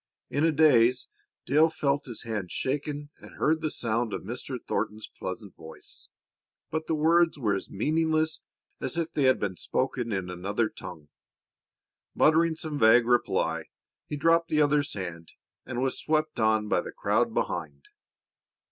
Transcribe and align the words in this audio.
In 0.31 0.43
a 0.43 0.51
daze 0.51 1.07
Dale 1.45 1.69
felt 1.69 2.05
his 2.05 2.23
hand 2.23 2.51
shaken 2.51 3.11
and 3.17 3.35
heard 3.35 3.61
the 3.61 3.69
sound 3.69 4.13
of 4.13 4.23
Mr. 4.23 4.57
Thornton's 4.67 5.07
pleasant 5.07 5.55
voice, 5.55 6.07
but 6.71 6.87
the 6.87 6.95
words 6.95 7.37
were 7.37 7.53
as 7.53 7.69
meaningless 7.69 8.39
as 8.79 8.97
if 8.97 9.11
they 9.13 9.25
had 9.25 9.39
been 9.39 9.57
spoken 9.57 10.11
in 10.11 10.27
another 10.31 10.69
tongue. 10.69 11.09
Muttering 12.15 12.55
some 12.55 12.79
vague 12.79 13.05
reply, 13.05 13.65
he 14.07 14.17
dropped 14.17 14.49
the 14.49 14.59
other's 14.59 14.91
hand 14.95 15.33
and 15.67 15.83
was 15.83 15.99
swept 15.99 16.39
on 16.39 16.67
by 16.67 16.81
the 16.81 16.91
crowd 16.91 17.31
behind. 17.35 17.89